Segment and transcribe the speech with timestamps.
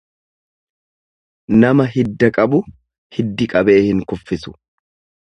[1.63, 2.61] Nama hidda qabu
[3.17, 4.55] hiddi qabee hin kuffisu.